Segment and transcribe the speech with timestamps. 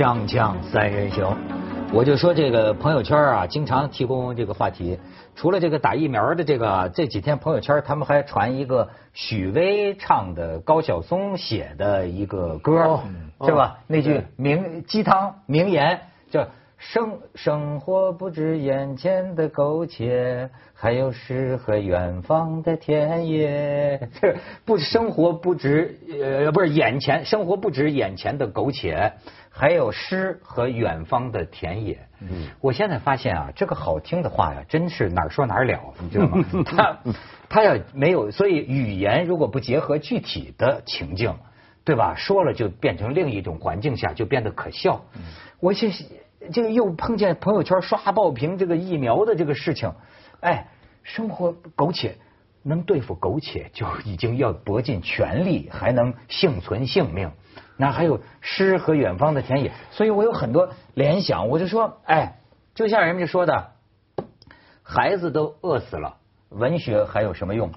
[0.00, 1.36] 锵锵三人行，
[1.92, 4.98] 我就说这个朋友圈啊，经常提供这个话题。
[5.36, 12.98] 除了这个打疫苗的这个，这几天朋友圈他们还传一个许巍唱的高晓松写的一个歌，
[13.44, 13.76] 是吧？
[13.86, 16.46] 那句名鸡汤名言叫
[16.78, 24.08] “生生活不止眼前的苟且，还有诗和远方的田野”。
[24.18, 29.12] 这 不生活不止呃不是眼前生活不止眼前的苟且。
[29.50, 31.98] 还有诗和远方的田野。
[32.20, 36.44] 嗯，我现在发现啊，这个好听的话呀，真是哪儿说哪儿了，你知道吗？
[36.64, 36.98] 他
[37.48, 41.34] 他要没有，所以语言如果不结合具体的情境，
[41.84, 42.14] 对吧？
[42.14, 45.02] 说了就变成另一种环境下就变得可笑。
[45.58, 45.90] 我这
[46.52, 49.92] 这个又碰见朋友圈刷爆屏这个疫苗的这个事情，
[50.40, 50.68] 哎，
[51.02, 52.16] 生活苟且，
[52.62, 57.30] 能对付苟且就已经要搏尽全力，还能幸存性命。
[57.76, 61.48] 那还有诗和远方的田野，所以我有很多联想。
[61.48, 62.40] 我就说，哎，
[62.74, 63.72] 就像人们说的，
[64.82, 66.18] 孩子都饿死了，
[66.50, 67.70] 文学还有什么用？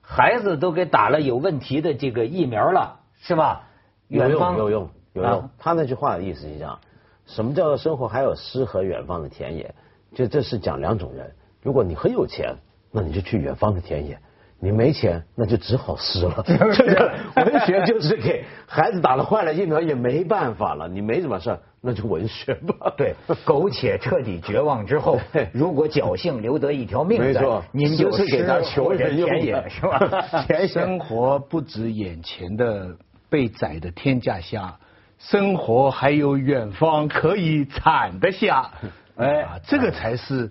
[0.00, 3.68] 孩子都给打了有问题的这个疫苗了，是吧？
[4.08, 5.50] 有用，有用，有用。
[5.58, 6.80] 他那句话的意思是讲，
[7.26, 9.74] 什么叫做生活还有诗和远方的田野？
[10.14, 11.34] 就这是讲两种人。
[11.62, 12.56] 如果你很有钱，
[12.92, 14.18] 那你就去远方的田野。
[14.64, 16.44] 你没钱，那就只好诗了。
[17.34, 20.86] 文学就是给孩子打了坏了疫苗也没办法了。
[20.86, 22.92] 你没什么事儿那就文学吧。
[22.96, 23.12] 对，
[23.44, 25.18] 苟且彻底绝望之后，
[25.52, 30.22] 如果侥幸留得一条命没错，您就是给他求人田野是吧？
[30.68, 32.86] 生活不止眼前的
[33.28, 34.78] 被宰的天价虾，
[35.18, 38.70] 生活还有远方可以产的虾。
[39.16, 40.48] 哎，这个才是。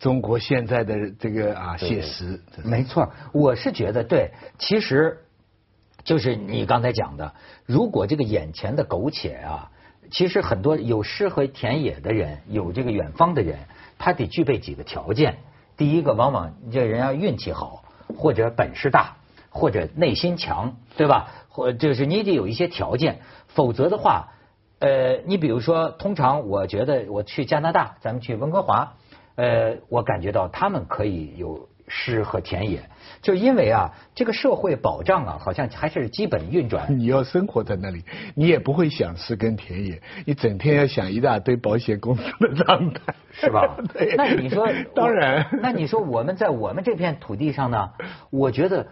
[0.00, 4.30] 中国现在的这个啊，写实，没错，我是觉得对。
[4.58, 5.18] 其实，
[6.04, 7.34] 就是你刚才讲的，
[7.66, 9.70] 如果这个眼前的苟且啊，
[10.10, 13.58] 其实很多有诗和田野的人，有这个远方的人，
[13.98, 15.36] 他得具备几个条件。
[15.76, 17.84] 第一个，往往这人要运气好，
[18.16, 19.18] 或者本事大，
[19.50, 21.28] 或者内心强，对吧？
[21.50, 24.30] 或就是你得有一些条件，否则的话，
[24.78, 28.94] 呃，你比如说，通常我觉得我去加拿大，咱们去温哥华。
[29.36, 32.82] 呃，我感觉到他们可以有诗和田野，
[33.20, 36.98] 就因为啊，这个社会保障啊，好像还是基本运转。
[36.98, 38.04] 你要生活在那里，
[38.34, 43.76] 你也不会想诗跟田野，你整天要想一大堆保险公司的账单， 是吧？
[44.16, 47.90] 那你说， 当然，那你说我们在我们这片土地上呢？
[48.30, 48.86] 我觉得，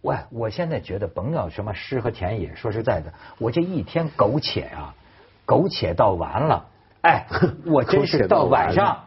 [0.00, 4.94] 喂，我现在觉得甭要什么诗和田野，说实在的，我这一天苟且啊，
[5.44, 6.66] 苟且到完了，
[7.02, 7.26] 哎，
[7.66, 9.04] 我真是到晚上。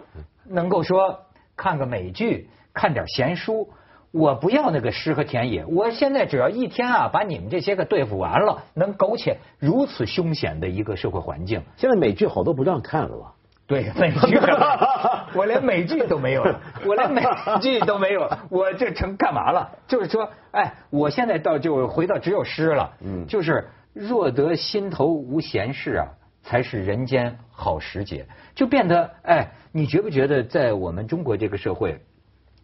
[0.47, 1.21] 能够说
[1.55, 3.69] 看个美剧，看点闲书，
[4.11, 5.65] 我不要那个诗和田野。
[5.65, 11.63] 我现在只要一天啊，把你们这些个对付完了，能苟且如此凶险的一个社会环境。
[11.77, 13.33] 现在美剧好多不让看了吧？
[13.67, 14.37] 对，美剧，
[15.33, 17.23] 我连美剧都没有了，我连美
[17.61, 19.71] 剧都没有，我这成干嘛了？
[19.87, 26.07] 就是说，哎，我现在到就回到只有诗了，嗯，就是若得心头无闲事啊。
[26.45, 31.99] 才是人间好时节，就变得哎，你觉不觉得在我们中国这个社会，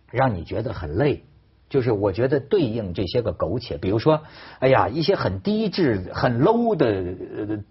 [0.09, 1.23] 让你觉得很累？
[1.67, 4.21] 就是我觉得对应这些个苟且，比如说，
[4.59, 7.63] 哎呀，一些很低质、很 low 的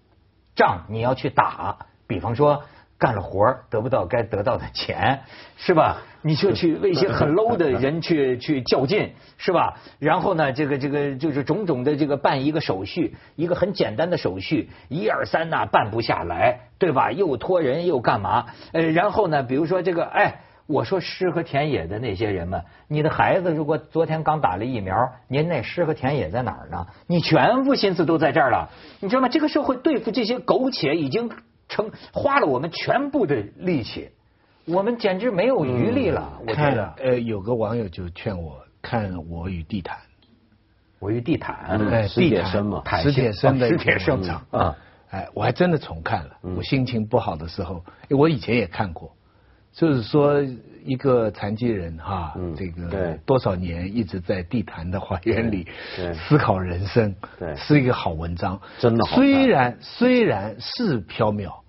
[0.55, 2.63] 仗你要去打，比方说。
[3.01, 5.21] 干了活得不到该得到的钱，
[5.57, 5.97] 是吧？
[6.21, 9.79] 你就去为一些很 low 的人去去较劲，是吧？
[9.97, 17.11] 然后呢，这个这个就是种种的这个办一个手续，一个很简单的手续，一二三呐办不下来，对吧？
[17.11, 18.45] 又托人又干嘛？
[18.71, 24.95] 呃，然后呢，比如说这个，哎，我说诗和田野的那些人们，你的孩子如果昨天刚打了疫苗，
[25.27, 26.85] 您那诗和田野在哪儿呢？
[27.07, 28.69] 你全部心思都在这儿了，
[28.99, 29.27] 你知道吗？
[29.27, 31.31] 这个社会对付这些苟且已经。
[31.71, 34.09] 成花了我们全部的力气，
[34.65, 36.39] 我们简直没有余力了。
[36.45, 39.97] 我觉得，呃，有个网友就劝我看《我与地毯》，
[40.99, 44.77] 《我与地毯》哎，史铁生嘛，史铁生的史铁生啊，
[45.09, 46.37] 哎，我还真的重看了。
[46.57, 49.15] 我心情不好的时候，我以前也看过。
[49.73, 50.43] 就是说，
[50.83, 55.65] 一个残疾人哈，这个多少年一直在地坛的花园里
[56.13, 57.15] 思考人生，
[57.55, 58.59] 是一个好文章。
[58.79, 61.60] 真的，虽然虽然是缥缈，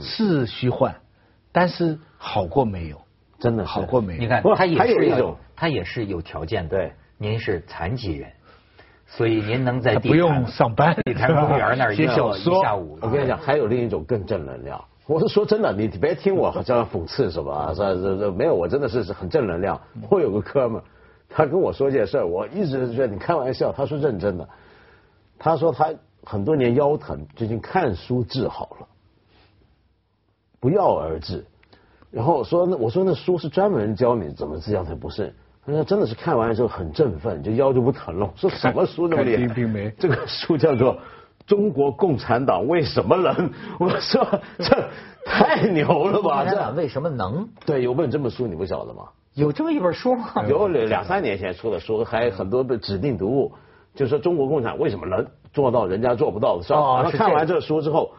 [0.00, 0.94] 是虚幻，
[1.52, 3.00] 但是好过没有，
[3.38, 4.20] 真的好过没有。
[4.20, 6.76] 你看，他也是一种，他也是有条件的。
[6.76, 8.30] 对，您是残疾人，
[9.06, 12.62] 所以您能在不用上班地坛公园那儿 写小说。
[12.62, 14.82] 下午，我跟你讲，还有另一种更正能量。
[15.06, 19.80] 我是说真的，你别听我好像讽刺什么，是是是，没有，我真的是是很正能量。
[20.08, 20.80] 我有个哥们，
[21.28, 24.48] 他跟我说件事我一直觉得你开玩笑，他说认真的。
[25.36, 25.92] 他说他
[26.22, 28.86] 很多年腰疼，最近看书治好了。
[30.60, 31.44] 不药而治。
[32.10, 35.32] 然后说那我说那书是专门教你怎么治疗，他不是。
[35.64, 38.28] 他说真的是看完之后很振奋，就腰就不疼了。
[38.34, 39.92] 说什么书这么厉害？
[39.96, 40.94] 这个书叫做
[41.46, 43.32] 《中国共产党为什么能》。
[43.78, 44.26] 我说
[44.58, 44.88] 这
[45.24, 46.44] 太牛了吧？
[46.44, 47.48] 这为什么能？
[47.64, 49.04] 对，有本这本书你不晓得吗？
[49.34, 50.44] 有这么一本书吗？
[50.48, 53.52] 有两三年前出的书，还有很多的指定读物，
[53.94, 57.04] 就说中国共产为什么能做到人家做不到的事儿。
[57.04, 58.10] 他看完这书之后。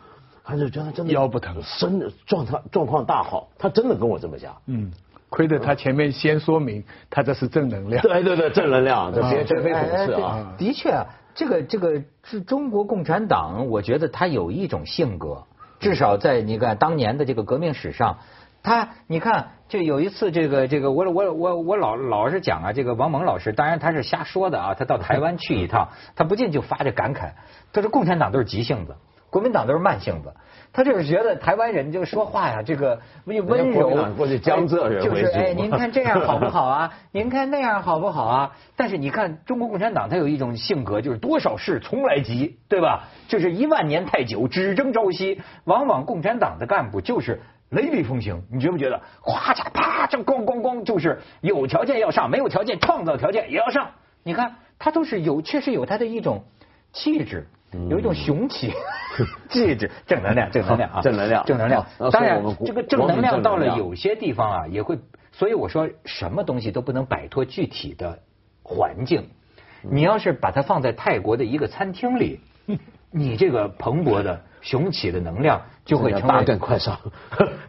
[0.51, 3.47] 他就觉得真的腰不疼，真的状态状况大好。
[3.57, 4.53] 他真的跟我这么讲。
[4.65, 4.91] 嗯，
[5.29, 8.01] 亏得他前面先说明，他这是正能量。
[8.03, 10.53] 对对对，正能量，这别这非讽刺啊。
[10.57, 15.43] 的确，这个这个是中国共产党，我觉得他有一种性格，
[15.79, 18.17] 至少在你看当年的这个革命史上，
[18.61, 25.87] 他你看就有一次这个这个我我我我老老是讲啊，这个王蒙老师，当然他是瞎说的啊，他到台湾去一趟，
[26.17, 27.31] 他不禁就发着感慨，
[27.71, 28.95] 他说共产党都是急性子。
[29.31, 30.33] 国民党都是慢性子，
[30.73, 33.37] 他就是觉得台湾人就说话呀，这个温
[33.71, 36.93] 柔，过去江浙人就是哎， 您看这样好不好啊？
[37.13, 38.51] 您看那样好不好啊？
[38.75, 43.05] 但是你看中国共产党，他有一种性格，就是多少事从来急，对吧？
[43.29, 45.41] 就是一万年太久，只争朝夕。
[45.63, 48.99] 往往共产党的干部就是雷厉风行，你觉不觉得？
[49.21, 53.91] 哗嚓啪这咣咣咣，就是有条件要上，没有条件创造条件也要上。
[54.23, 56.43] 你看他都是有，确实有他的一种
[56.91, 57.47] 气质。
[57.89, 58.73] 有一种雄起，
[59.49, 61.85] 气质，正能量，正能量啊，正能量，正能量。
[62.11, 64.99] 当然，这个正能量到了有些地方啊，也会。
[65.31, 68.19] 所以我说，什么东西都不能摆脱具体的
[68.63, 69.29] 环境。
[69.81, 72.41] 你要是把它放在泰国的一个餐厅里，
[73.09, 76.99] 你这个蓬勃的雄起的能量就会成为 快上，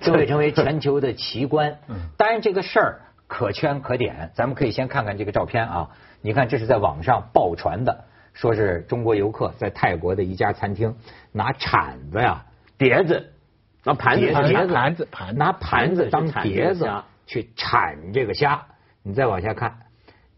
[0.00, 1.78] 就会成为全球的奇观。
[2.16, 4.32] 当然，这个事儿可圈可点。
[4.34, 5.90] 咱们可以先看看这个照片啊，
[6.20, 8.04] 你看这是在网上爆传的。
[8.32, 10.96] 说是中国游客在泰国的一家餐厅
[11.32, 12.44] 拿铲子呀、
[12.78, 13.32] 碟子、
[13.84, 16.90] 拿盘子、盘子、盘拿盘子当碟子
[17.26, 18.64] 去铲这个虾。
[19.02, 19.76] 你再往下看，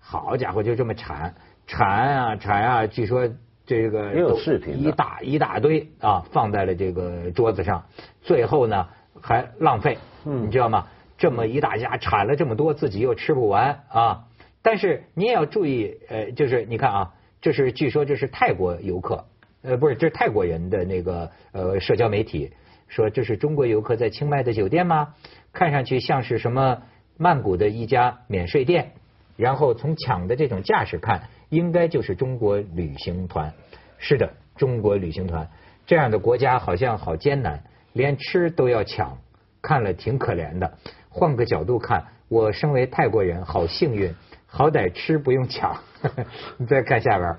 [0.00, 1.34] 好家伙，就这么铲
[1.66, 2.86] 铲啊铲啊！
[2.86, 3.28] 据说
[3.64, 7.84] 这个有视频，一大一大堆啊，放在了这个桌子上。
[8.22, 8.88] 最后呢，
[9.22, 10.86] 还浪费，你知道吗？
[11.16, 14.24] 这么一大家铲了这么多，自己又吃不完啊！
[14.62, 17.12] 但是你也要注意，呃，就是你看啊。
[17.44, 19.26] 这是据说这是泰国游客，
[19.60, 22.50] 呃，不是，这是泰国人的那个呃社交媒体
[22.88, 25.14] 说这是中国游客在清迈的酒店吗？
[25.52, 26.80] 看上去像是什么
[27.18, 28.92] 曼谷的一家免税店，
[29.36, 33.52] 然后从抢的这种架势看，应该就是中国旅行团。
[33.98, 35.50] 是的，中国旅行团
[35.84, 37.62] 这样的国家好像好艰难，
[37.92, 39.18] 连吃都要抢，
[39.60, 40.78] 看了挺可怜的。
[41.10, 44.14] 换个角度看，我身为泰国人，好幸运。
[44.54, 45.76] 好歹吃不用抢，
[46.58, 47.36] 你再看下边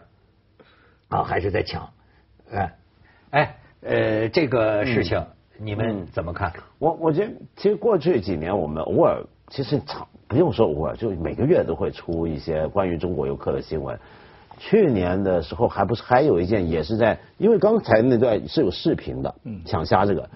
[1.08, 1.90] 啊，还是在抢，
[2.52, 2.76] 哎，
[3.30, 5.26] 哎，呃，这个事情
[5.58, 6.52] 你们怎么看？
[6.78, 13.98] 我我觉得，其实过去几年我们偶尔，其实常不用说偶尔，就每个月都会出一些关于中国游客的新闻。
[14.58, 19.34] 去年的时候，还不是还有一件，也是在，因为刚才那段是有视频的，
[19.66, 20.30] 抢虾这个。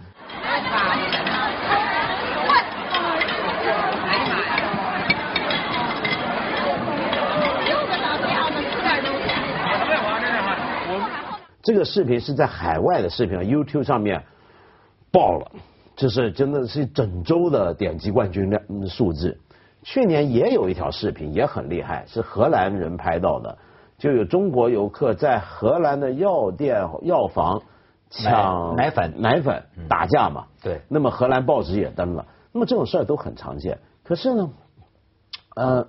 [11.62, 14.24] 这个视频是在海外的视频，YouTube 上面
[15.12, 15.51] 爆了，
[15.96, 19.38] 就是真的是整周的点击冠军量数字。
[19.84, 23.58] 去年也有一条视频也很厉害，是荷兰人拍到的，
[23.98, 27.62] 就有中国游客在荷兰的药店药房
[28.10, 30.46] 抢奶粉，奶粉打架嘛。
[30.63, 30.82] 对。
[30.88, 33.80] 那么荷兰报纸也登了，那么这种事儿都很常见。
[34.04, 34.50] 可是呢，
[35.56, 35.88] 呃。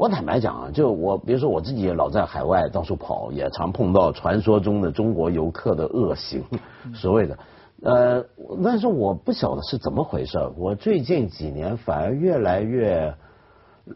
[0.00, 6.42] 我坦白讲啊，就我比如说我自己也老在海外到处跑，也常碰到传说中的中国游客的恶行，
[6.96, 7.38] 所谓的，
[7.82, 8.24] 呃，
[8.64, 10.38] 但是我不晓得是怎么回事。
[10.56, 13.14] 我最近几年反而越来越，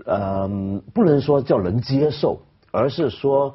[0.05, 3.55] 嗯，不能说叫能接受，而是说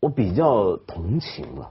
[0.00, 1.70] 我比较同情了。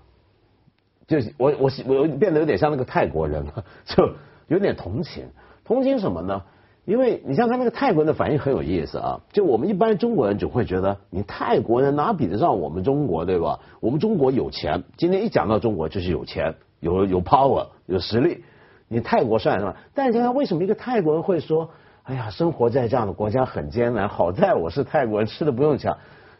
[1.05, 4.09] 就我我我变得有点像那个泰国人了， 就
[4.47, 5.25] 有点同情。
[5.65, 6.43] 同情什么呢？
[6.89, 13.59] 因为你像他那个泰国人的反应很有意思啊，就我们一般中国人就会觉得，你泰国人哪比得上我们中国对吧？
[13.79, 18.43] 我们中国有钱，今天一讲到中国就是有钱，有有 power，有实力，
[18.87, 19.75] 你泰国算什么？
[19.93, 21.69] 但是你看为什么一个泰国人会说，
[22.01, 25.95] 哎呀，生活在这样的国家很艰难，好在我是泰国人，吃的不用抢，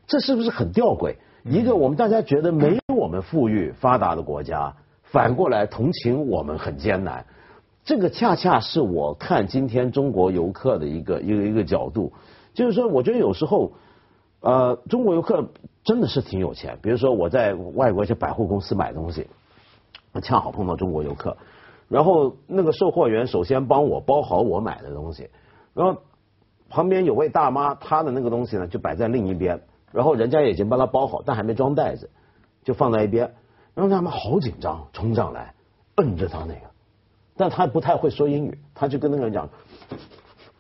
[0.08, 1.18] 这是不是很吊诡？
[1.44, 7.24] 一个我们大家觉得没有我们富裕发达的国家，反过来同情我们很艰难。
[7.90, 12.14] 这个恰恰是我看今天中国游客的一个一个一个角度，
[12.54, 13.72] 就是说，我觉得有时候，
[14.42, 15.50] 呃，中国游客
[15.84, 16.78] 真的是挺有钱。
[16.84, 19.26] 比如说，我在外国一些百货公司买东西，
[20.22, 21.36] 恰好碰到中国游客，
[21.88, 25.32] 然后那个售货员首先帮我包好我买的东西，
[25.74, 26.00] 然后
[26.70, 32.12] 旁边有位大妈，她的那个东西呢就摆在另一边，然后人家已经帮她包好，但还没装袋子，
[32.64, 33.34] 就放在一边。
[33.74, 35.56] 然后他们好紧张，冲上来
[35.96, 36.70] 摁着他那个，
[37.40, 39.48] 但他不太会说英语，他就跟那个人讲，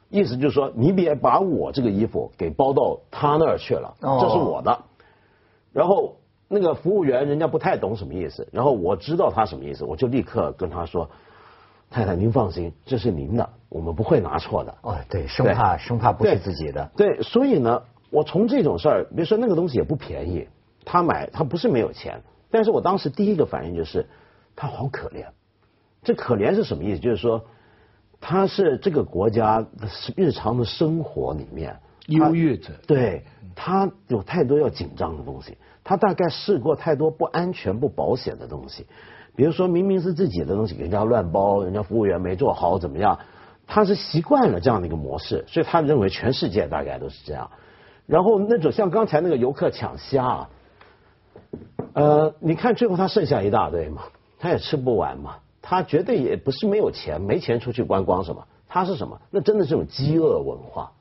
[0.09, 4.79] 意思就是说你别把我这个衣服给包到他那儿去了，这是我的。
[5.73, 6.15] 然后
[6.47, 11.09] 那个服务员人家不太懂什么意思，然后我知道他什么意思，我就立刻跟他说
[11.91, 16.89] ：“太太您放心，这是您的，我们不会拿错的。”哦，对，生怕生怕不是自己的。
[16.95, 20.47] 对，所以呢，我从这种事儿，比如说那个东西也不便宜，
[20.85, 24.07] 他买他不是没有钱，但是我当时第一个反应就是
[24.55, 25.25] 他好可怜。
[26.09, 26.99] 这可怜是什么意思？
[26.99, 27.45] 就是说
[28.19, 29.63] 他是这个国家
[30.15, 33.23] 日常的生活里面优越者，对。
[33.55, 38.87] 他有太多要紧张的东西，他大概试过太多不安全、不保险的东西，
[39.35, 43.19] 比如说明明是自己的东西，人家乱包，人家服务员没做好怎么样？
[43.67, 47.51] 他是习惯了这样的一个模式，所以他认为全世界大概都是这样。
[48.07, 50.47] 然后那种像刚才那个游客抢虾，
[51.93, 54.03] 呃，你看最后他剩下一大堆嘛，
[54.39, 59.19] 他也吃不完嘛，他绝对也不是没有钱，没钱出去观光什么，他是什么？
[59.31, 60.91] 那真的是种饥饿文化，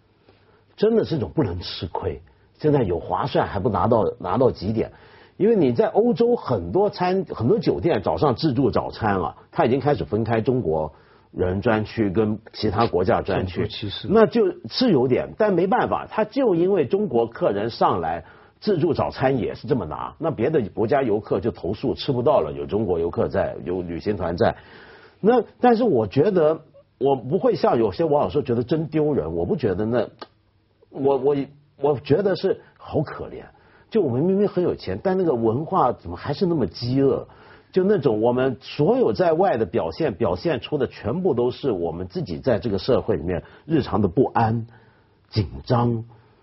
[0.77, 2.21] 真的是种不能吃亏。
[2.59, 4.93] 现在有划算还不拿到拿到几点？
[5.37, 10.93] 因为你在欧洲很多餐很多酒店早上自助早餐啊，他已经开始分开中国
[11.31, 13.69] 人专区跟其他国家专区，
[14.09, 18.25] 那就是有点，但没办法，他就因为中国客人上来
[18.61, 24.57] 自助早餐也是这么拿，那别的国家游客就投诉吃不到了，有中国游客在，有旅行团在，
[25.21, 26.61] 那但是我觉得
[26.99, 30.09] 我不会像有些网友说觉得真丢人，我不觉得那
[30.91, 31.37] 我我。
[31.81, 33.45] 我觉得是好可怜，
[33.89, 37.29] 就我们明明很有钱，但那个文化怎么还是那么饥饿？
[37.71, 44.67] 就那种我们所有在外的表现，表现出的全部都是我们自己在这个社会里面日常的不安、
[45.29, 46.03] 紧张，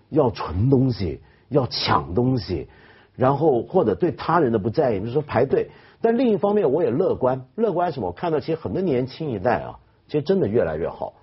[0.09, 2.67] 要存东西，要抢东西，
[3.15, 5.69] 然后或者对他人的不在意，比如说排队。
[6.01, 8.07] 但另一方面，我也乐观，乐观什么？
[8.07, 11.13] 我看到其实很多年轻一代啊，其实真的越来越好。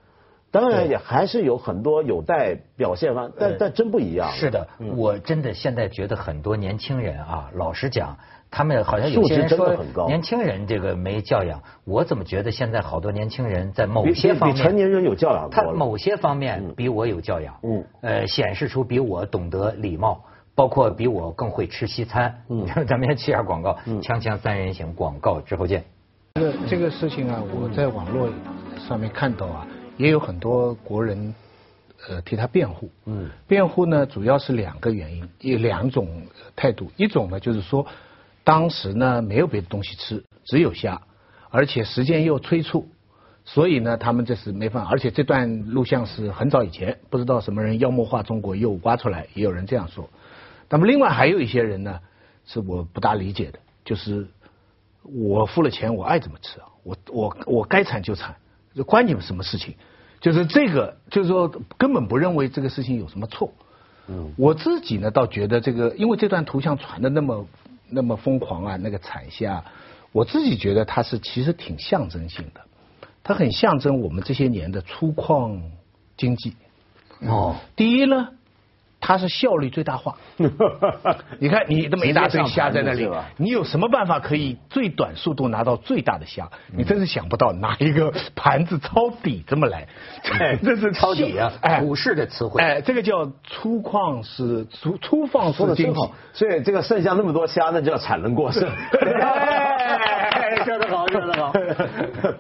[0.51, 4.33] 当然也还是有很多有待表现方，但但真不一样。
[4.33, 8.19] 是的，我真的现在觉得很多年轻人啊，老实讲，
[8.53, 20.23] 他们好像有些人说年轻人这个没教养，我怎么觉得现在好多年轻人在某些方面比成年人有教养他某些方面比我有教养，嗯，呃，显示出比我懂得礼貌，
[20.55, 22.45] 包括比我更会吃西餐。
[22.49, 25.83] 嗯， 咱们先去下广告，锵锵三人行广告之后见。
[26.35, 28.29] 这个这个事情啊，我在网络
[28.87, 29.67] 上面看到啊。
[29.99, 31.35] 也有很多国人
[32.09, 36.09] 呃替他辩护，嗯，辩护呢主要是两个原因，有两种
[36.57, 37.87] 态度，一种呢就是说
[38.45, 41.03] 当时呢没有别的东西吃，只有虾，
[41.51, 42.89] 而且时间又催促，
[43.45, 50.09] 所以呢他们这是没法，而且这段录像是很早以前，不知道什么人妖魔化中国又挖出来，也有人这样说。
[50.69, 52.01] 那么另外还有一些人呢
[52.47, 54.27] 是我不大理解的，就是
[55.03, 58.37] 我付了钱，我爱怎么吃啊，我我我该惨就惨。
[58.75, 59.75] 这关你们什么事情？
[60.21, 63.53] 就是这个，就是说根本不认为这个事情有什么错。
[64.09, 67.47] 嗯，我自己呢倒觉得这个，因为这段图像传的那么
[67.93, 69.65] 那么疯狂啊，那个产线啊，
[70.13, 72.61] 我自己觉得它是其实挺象征性的，
[73.23, 75.61] 它很象征我们这些年的粗犷
[76.17, 76.55] 经济。
[77.21, 78.31] 哦，第一呢。
[79.03, 80.17] 它是效率最大化。
[81.41, 86.49] 你看，你这么一大堆虾在那里，你有什么办法可以最短速度拿到最大的虾？
[86.75, 89.89] 你真是想不到，拿一个盘子抄底这么来，
[90.63, 91.53] 这是 抄底啊！
[91.61, 96.01] 哎，股市的词汇，哎，这个叫粗犷是粗粗放式经济。
[96.33, 98.63] 所以这个剩下那么多虾，那叫产能过剩。
[100.65, 101.53] 说得好，说得好。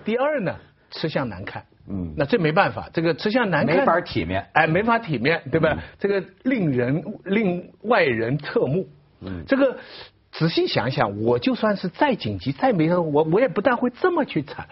[0.04, 0.54] 第二呢？
[0.92, 5.82] 吃相难看，嗯，那这没办法，这个吃相难看，没法体面，哎，没法体面，对吧？
[5.98, 8.86] 这个令人令外人侧目，
[9.20, 9.78] 嗯，这个
[10.30, 14.68] 仔细想想，我就算是再紧急再没我我也不但会这么去惨。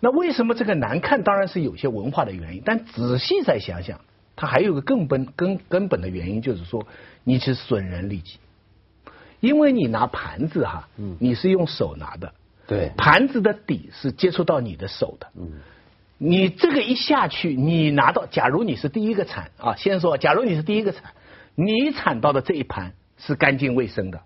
[0.00, 1.22] 那为什么这个难看？
[1.22, 4.00] 当然是有些文化的原因，但仔细再想想，
[4.36, 6.86] 它还有个更本根根本的原因，就是说
[7.24, 8.38] 你是损人利己，
[9.40, 12.32] 因为你拿盘子哈，嗯，你是用手拿的。
[12.66, 15.28] 对，盘子的底是接触到你的手的。
[15.36, 15.60] 嗯，
[16.18, 21.12] 你这个一下去，你拿到，假如你是第一个铲啊，先说，假如你是第一个铲，
[21.54, 24.22] 你铲到的这一盘是干净卫生的，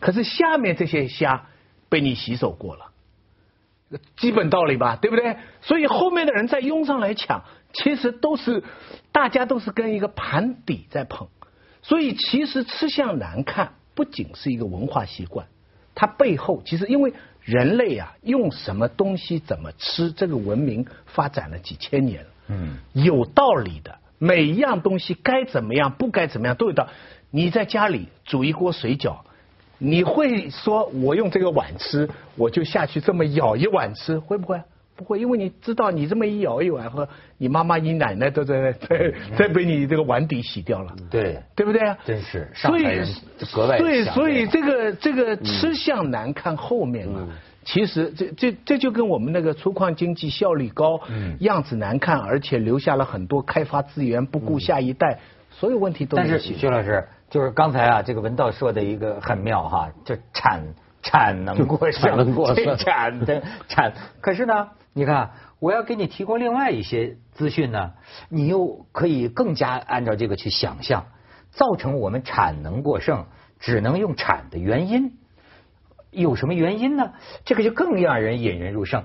[0.00, 1.46] 可是下面这些虾
[1.88, 2.92] 被你洗手过了，
[4.16, 5.36] 基本道理吧，对不对？
[5.62, 8.62] 所以后面的人再拥上来抢，其实都是
[9.12, 11.28] 大家都是跟一个盘底在捧，
[11.80, 15.46] 所以其实吃相难看不仅是一个文化习惯。
[15.94, 17.12] 它背后其实因为
[17.48, 26.88] 人类啊，用什么东西怎么吃，这个文明发展了几千年了，嗯，有道理的，每一样东西该怎么样，不该怎么样都有道。
[27.30, 29.20] 你在家里煮一锅水饺，
[29.78, 34.60] 你会说我用这个碗吃，我就下去这么舀一碗吃，会不会？
[34.98, 41.38] 不会，因为你知道，你这么一舀一碗，和你妈妈、你奶奶都在在在被你这个碗底洗掉了，对。
[41.54, 41.80] 对不对？
[41.86, 41.96] 啊？
[42.04, 42.84] 真是，所以
[43.52, 47.26] 格外对，所以这个这个吃相难看，后面啊，
[47.64, 51.00] 其实这这这就跟我们那个粗犷经济效率高，
[51.40, 55.18] 样子难看，而且留下了很多开发资源不顾下一代，
[55.50, 56.16] 所有问题都。
[56.16, 60.62] 但是徐老师，就是刚才啊，这个文道说的一个很妙哈，就产
[61.02, 64.68] 产能过剩，产能过剩， 产的产，可是呢？
[64.98, 67.92] 你看，我要给你提供另外一些资讯呢，
[68.28, 71.06] 你又可以更加按照这个去想象，
[71.52, 73.26] 造成我们产能过剩
[73.60, 75.12] 只能用产的原因，
[76.10, 77.12] 有什么原因呢？
[77.44, 79.04] 这个就更让人引人入胜。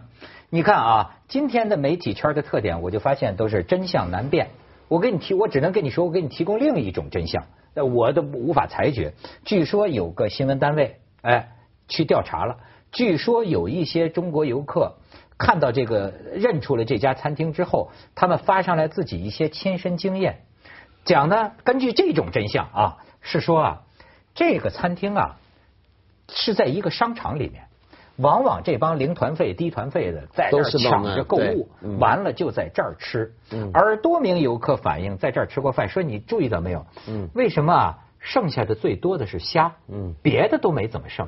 [0.50, 4.50] 你看啊，今天的媒体圈的特点，我就发现都是真相难辨。
[4.88, 7.45] 我给你提，我只能跟你说，我给你提供另一种真相，
[7.75, 9.13] 我都无法裁决。
[9.45, 11.51] 据说有个新闻单位，哎，
[11.88, 12.57] 去调查了，
[12.91, 14.95] 据说有一些中国游客。
[15.43, 20.39] 看到这个认出了这家餐厅之后，他们发上来自己一些亲身经验，
[21.03, 23.81] 讲呢，根据这种真相啊，是说啊，
[24.33, 25.38] 这个餐厅啊
[26.29, 27.65] 是在一个商场里面，
[28.15, 31.67] 往往这帮零团费、低团费的在这儿抢着购物，
[32.00, 33.33] 完了就在这儿吃。
[33.73, 36.85] 而多名游客反映在这儿吃过饭，说你注意到没有？
[37.33, 38.00] 为什么啊？
[38.19, 39.73] 剩下的最多的是虾，
[40.21, 41.27] 别的都没怎么剩，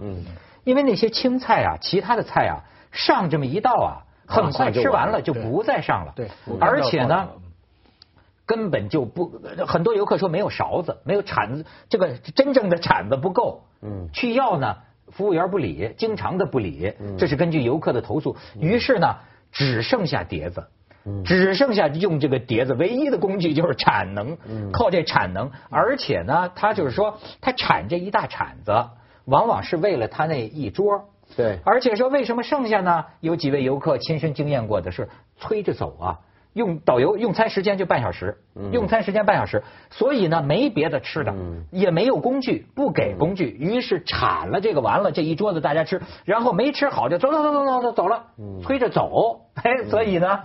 [0.63, 2.63] 因为那些青菜啊，其他的菜啊。
[2.95, 6.13] 上这么一道啊，很快吃完了就不再上了。
[6.15, 6.29] 对，
[6.59, 7.29] 而且呢，
[8.45, 13.63] 根本就不很多游客说没有勺子，没有铲子，这个真正的铲子不够。
[13.81, 14.77] 嗯，去要呢，
[15.09, 16.93] 服务员不理，经常的不理。
[17.17, 18.35] 这是根据游客的投诉。
[18.59, 19.17] 于是呢，
[19.51, 20.67] 只剩下碟子，
[21.23, 24.37] 只剩下用这个碟子，唯一的工具就是铲能，
[24.71, 25.51] 靠这铲能。
[25.69, 28.71] 而且呢，他就是说，他铲这一大铲子，
[29.25, 31.09] 往往是为了他那一桌。
[31.35, 33.05] 对，而且说为什么剩下呢？
[33.19, 36.19] 有几位游客亲身经验过的是催着走啊，
[36.53, 38.37] 用导游用餐时间就半小时，
[38.71, 41.33] 用餐时间半小时，所以呢没别的吃的，
[41.71, 48.27] 也没有工具，不给工具，于是铲了这个完了这一桌子大家吃，然后没吃好就走走走走走走走了，
[48.63, 50.41] 催着走， 哎，所以呢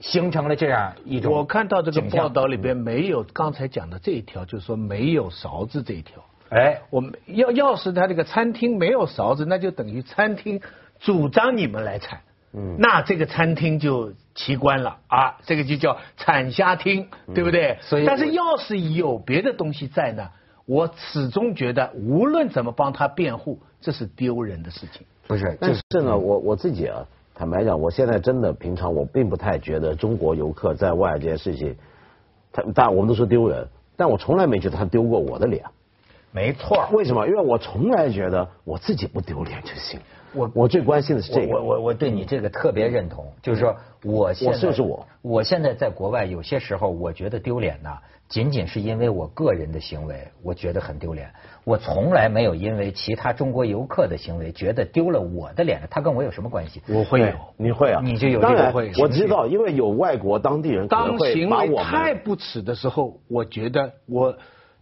[0.00, 1.32] 形成了这样一种。
[1.32, 6.22] 我看到这个报道里边没有刚才讲的这一条，就是说没有勺子这一条。
[6.48, 10.60] 哎，我们要要是他这个餐厅没有勺子，那就等于餐厅
[11.00, 12.20] 主张你们来铲，
[12.52, 17.78] 嗯，那这个餐厅就奇观了啊，这个就叫铲虾厅，对不对？
[17.80, 20.30] 所以，但是要是有别的东西在呢，
[20.66, 25.04] 我始终觉得无论怎么帮他辩护，这是丢人的事情。
[25.26, 27.04] 不是，但是呢，我我自己啊，
[27.34, 31.74] 坦白讲，我现在真的平常我并不太觉得中国游客在外这件事情，
[32.52, 35.64] 他但我们都说丢人，但我从来没觉得他丢过我的脸。
[36.36, 37.26] 没错，为什么？
[37.26, 39.98] 因为我从来觉得我自己不丢脸就行。
[40.34, 41.54] 我我最关心的是这个。
[41.54, 45.06] 我我我对你这个特别认同，就是说，我现在就是我。
[45.22, 47.90] 我现在在国外，有些时候我觉得丢脸呢，
[48.28, 51.30] 仅仅是因为我个人的行为，我觉得很丢脸。
[51.64, 56.82] 我从来没有因为其他中国游客的行为觉得丢了我的脸，他跟我有什么关系？
[56.86, 58.02] 我会有，你会啊？
[58.04, 58.92] 你就有这个会。
[59.00, 64.36] 我知道，因为有外国当地人当行为太不耻的时候，我觉得我。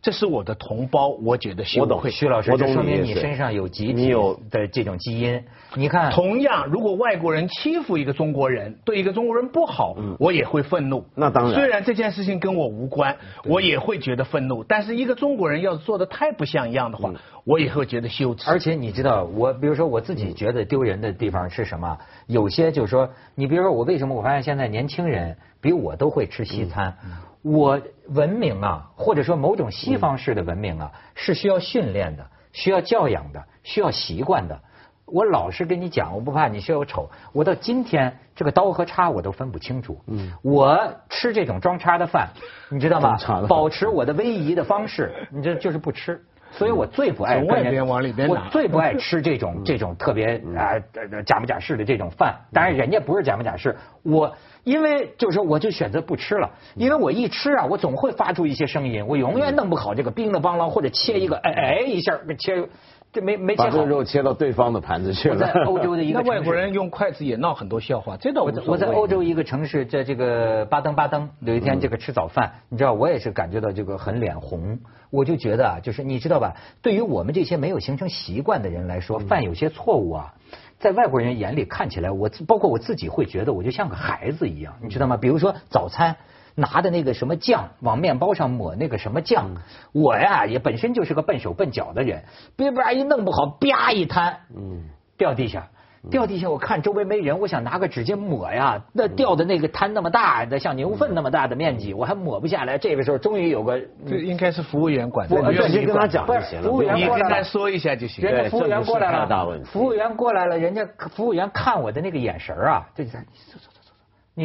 [0.05, 2.11] 这是我的同胞，我觉得羞愧。
[2.11, 4.13] 徐老师，这说明你身上有集体
[4.51, 5.43] 的这种基因。
[5.77, 11.07] 你看，同样，如果外国人欺负一个中国人，对一个中国人不好，我也会愤怒。
[11.15, 14.63] 那当然，虽然这件事情跟我无关，我也会觉得愤怒。
[14.63, 17.11] 但是一个中国人要是做的太不像样的话，
[17.45, 18.51] 我也会觉得羞耻。
[18.51, 21.97] 而且你知道，我比如说我自己觉得丢人的地方是什么？
[22.27, 26.95] 有些就是说，你比如说我为什么我发现现在年轻人比我都会吃西餐。
[27.41, 34.61] 我文明啊，或者说某种西方式的文明啊，是需要训练的，需要教养的，需要习惯的。
[35.07, 39.99] 我老实跟你讲，我不怕你笑我丑，我到今天这个刀和叉我都分不清楚。
[40.07, 42.29] 嗯，我吃这种装叉的饭，
[42.71, 43.17] 你知道吗？
[43.49, 46.23] 保持我的威仪的方式，你这就是不吃。
[46.57, 50.79] 所以我最不爱从外边往里边我最不爱 吃这种这种特别啊
[51.27, 52.35] 假模假式的这种饭。
[52.53, 62.69] 当然人家不是假模假式，我因为就是说我就选择不吃了，因为我一吃啊，我总会发出一些声音，我永远弄不好这个冰的邦啷或者切一个哎哎一下切，
[63.15, 63.69] 这没没切好。
[63.71, 65.37] 把这肉切到对方的盘子去了。
[65.37, 68.69] 我在欧洲的一个 那外国人用筷子也闹很多笑话，这倒无所谓。
[68.69, 80.35] 我在欧洲一个城市，在这个巴登巴登，有一天这个吃早饭，你知道我也是感觉到这个很脸红，我就觉得啊，就是你知道吧，对于我们这些没有形成习惯的人来说，犯有些错误啊，
[80.81, 85.17] 在外国人眼里看起来，我包括我自己会觉得我就像个孩子一样，你知道吗？
[85.17, 86.17] 比如说早餐。
[86.55, 89.51] 拿的那个什么酱往面包上抹那个什么酱，
[89.93, 92.23] 我呀也本身就是个笨手笨脚的人，
[92.57, 94.85] 别不然一弄不好，啪一摊，嗯，
[95.19, 95.69] 掉地下，
[96.11, 96.49] 掉地下。
[96.49, 102.79] 我看周围没人，我想拿个纸巾抹呀，那掉的那个摊那么大，的像牛粪那么大的面积，我还抹不下来。
[102.79, 108.25] 这个时候终于有个，这应该是服务员管，的，直接跟他讲就行了，服务员过来了，说一下就行。
[108.25, 110.87] 人家服务员过来了，服务员过来了，人家
[111.17, 113.19] 服务员看我的那个眼神啊，这在。
[113.21, 113.27] 你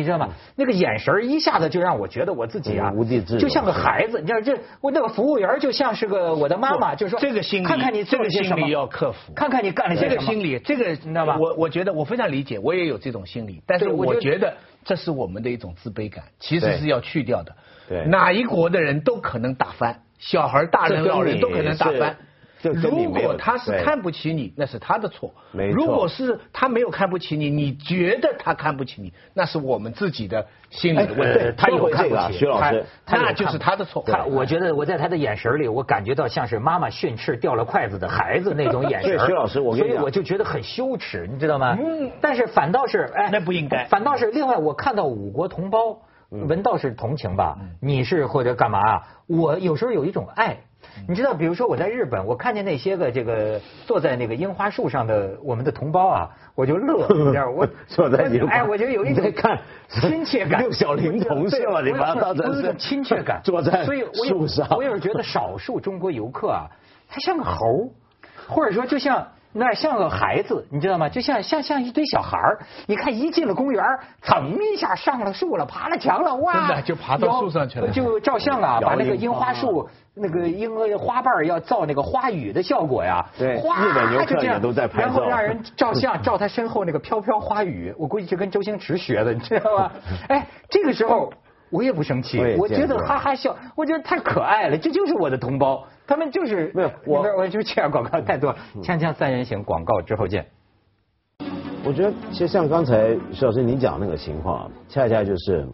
[0.03, 0.29] 知道吗？
[0.55, 4.19] 那个眼神一下子就让我觉得我自己啊，无地自容，就像个孩子。
[4.21, 10.15] 你知道这我那个服务员就像是个我的妈妈，就说这个心理，看看你这个心理要克服，看看你干了些什么。
[10.15, 11.37] 这个心理，这个你知道吧？
[11.39, 14.53] 我我觉得我非常理解，我也有这种心理，但是我觉得
[14.85, 17.55] 这是我们的一种自卑感，其实是要去掉的。
[17.87, 22.15] 对，哪一国的人都可能打翻，小孩、大人、老人都可能打翻。
[22.61, 25.33] 如果他是看不起你，那是他的错。
[25.51, 25.75] 没错。
[25.75, 31.53] 如果是他没有看不起你，你觉得他看不起你，那是我们自己的心理的问题。
[31.57, 34.03] 他有看不起，徐老师，那就是他的错。
[34.05, 39.17] 他，我觉得我在他的眼神里，我感觉到像是妈妈训斥掉了筷子的孩子那种眼神。
[39.25, 41.77] 徐老师，我所以我就觉得很羞耻，你知道吗？
[41.79, 42.11] 嗯。
[42.21, 43.85] 但是反倒是，哎，那不应该。
[43.85, 47.57] 反倒是另外，我看到五国同胞，文道是同情吧？
[47.81, 49.07] 你是或者干嘛啊？
[49.27, 50.57] 我有时候有一种爱。
[51.07, 61.81] 你知道，比如说我在日本，我看见那些个这个坐在那个樱花树上的我们的同胞啊，我就乐，你知道我 坐在樱花，哎，我就有一种看亲切感， 六小龄童是吧？
[61.81, 64.67] 你把它当成是亲切感， 坐在树上。
[64.71, 66.67] 我有时觉得少数中国游客啊，
[67.09, 67.91] 他像个猴，
[68.47, 69.27] 或者说就像。
[69.51, 71.09] 那像个孩子，你知道吗？
[71.09, 72.59] 就像像像一堆小孩儿。
[72.85, 73.83] 你看一进了公园，
[74.21, 76.53] 噌一下上了树了，爬了墙了，哇！
[76.53, 77.89] 真的就爬到树上去了。
[77.89, 83.25] 就 照相啊，把那个樱花树那个樱花瓣要造那个花雨的效果呀。
[83.37, 85.05] 对，日本游客也都在拍照。
[85.07, 87.93] 然后让人照相， 照他身后那个飘飘花雨。
[87.97, 89.91] 我估计是跟周星驰学的，你知道吗？
[90.29, 91.31] 哎，这个时候。
[91.71, 100.43] 我也不生气，我觉得哈哈笑，我觉得太可爱了，这就是我的同胞，他们就是没有我，我就欠广告太多，锵锵三人行广告之后见。
[101.85, 105.67] 我觉得其实像刚才徐老师你讲那个情况，恰恰就是，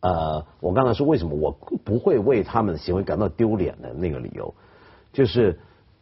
[0.00, 1.50] 呃，我刚才说为什么我
[1.82, 4.54] 不会为他们的行为感到丢脸的那个理由，
[5.14, 5.58] 就是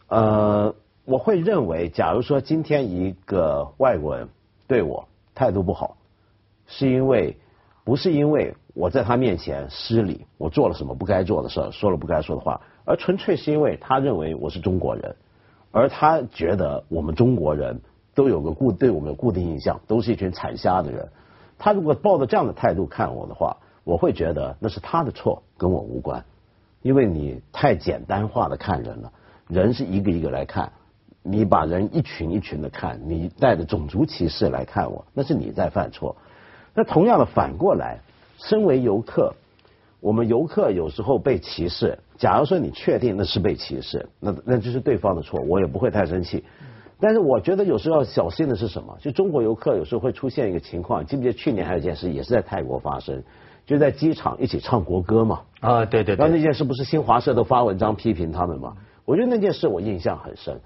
[0.08, 4.28] 呃，我会认为，假如说今天一个外国人
[4.66, 5.96] 对我态度不好，
[6.66, 7.36] 是因为
[7.84, 8.52] 不是因为。
[8.72, 15.16] 我在他面前失礼，我做了什么不该做的事儿，说了不该说的话，而纯粹是因为他认为我是中国人，
[15.70, 17.80] 而他觉得我们中国人
[18.14, 21.08] 都有个固对我们有固定印象，都是一群产虾的人。
[21.58, 26.24] 他如果抱着这样的态度看我的话，我会觉得那是他的错，跟我无关，
[26.82, 29.12] 因为你太简单化的看人了，
[29.48, 30.72] 人是一个一个来看，
[31.22, 36.16] 你把人一群一群的看，你带着种族歧视来看我，那是你在犯错。
[36.74, 38.00] 那同样的反过来。
[38.42, 39.34] 身为游客，
[40.00, 41.98] 我们游客有时候被歧视。
[42.20, 46.44] 假如说你确定那是被歧视，那那就是对方的错，我也不会太生气。
[47.00, 48.94] 但是我觉得有时候要小心的是什么？
[49.00, 53.22] 就中国游客有时候会出现一个情况，记不记得去年还有一件事也是在泰国发生，
[53.64, 55.40] 就在机场一起唱国歌嘛。
[55.61, 56.16] 啊，对对对。
[56.16, 58.76] 然后那件事不是新华社都发文章批评他们嘛？
[59.06, 60.61] 我觉得那件事我印象很深。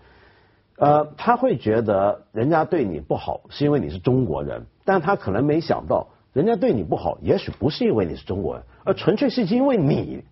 [0.76, 6.08] 呃，他会觉得人家对你不好是因为你是中国人，但他可能没想到。
[6.32, 10.24] 人家对你不好，也许不是因为你是中国人，而纯粹是因为你，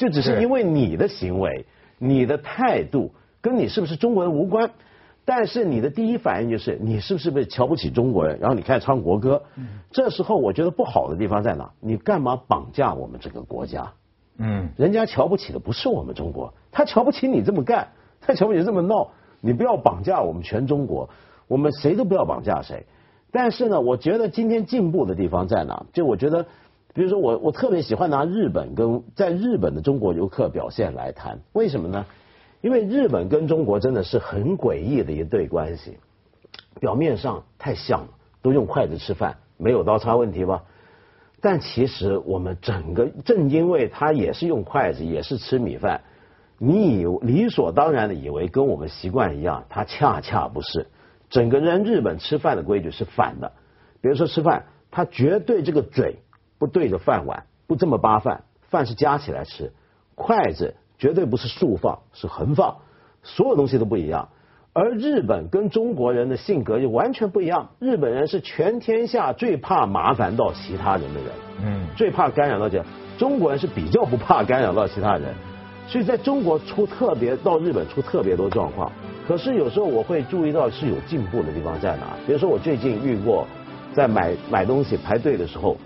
[0.00, 1.66] 就只是因为你的行为、
[1.98, 4.70] 你的态度，跟你是不是中国人无关。
[5.26, 9.42] 但是你的第一反应就是你是不是被瞧不起中国人，然后你开始唱国歌。
[9.90, 11.70] 这时候我觉得不好的地方在哪？
[11.80, 13.92] 你干嘛绑架我们这个国家？
[14.38, 17.88] 嗯，人家瞧不起的不是我们中国，他瞧不起你这么干，
[18.22, 19.10] 他瞧不起这么闹。
[19.42, 21.10] 你不要绑架我们全中国，
[21.46, 22.86] 我们谁都不要绑架谁。
[23.30, 25.84] 但是呢，我觉得今天进步的地方在哪？
[25.92, 26.46] 就我觉得，
[26.92, 32.06] 比如说我我特别喜欢拿日本跟在日本的中国游客表现来谈，为什么呢？
[32.60, 35.98] 因为日本跟中国真的是很诡异的一对关系，
[36.80, 38.08] 表面上太像了，
[38.42, 40.64] 都用筷子吃饭，没有刀叉问题吧？
[41.40, 46.02] 但其实我们整个正因为他也是用筷子，也是吃米饭，
[46.58, 50.86] 你以理所当然的以为跟我们习惯一样，他恰恰不是。
[51.30, 53.52] 整个人日本吃饭的规矩是反的，
[54.02, 56.16] 比如说吃饭，他绝对这个嘴
[56.60, 59.72] 不对着饭碗，不这么扒饭，饭是夹起来吃，
[60.14, 62.76] 筷子绝对不是竖放，是横放，
[63.22, 64.28] 所有东西都不一样。
[64.72, 67.70] 而日本跟中国人的性格就完全不一样。
[67.80, 71.30] 日本人是全天下最怕麻烦到其他人的人，
[71.64, 72.84] 嗯，最怕干扰到这。
[73.18, 75.34] 中国人是比较不怕干扰到其他人，
[75.88, 78.92] 所以在中国出特别到日本出特别多状况。
[79.26, 82.16] 可是有时候我会注意到是有进步的地方在哪。
[82.26, 83.46] 比如说我最近遇过，
[83.92, 85.76] 在买买东西排队的时候，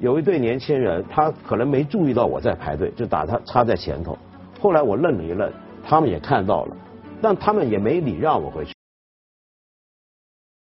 [0.00, 4.16] 有一对年轻人，他可能没注意到我在排队，就打他插在前头。
[4.58, 5.52] 后来我愣了一愣，
[5.84, 6.76] 他们也看到了。
[7.20, 8.72] 但他们也没礼让我回去。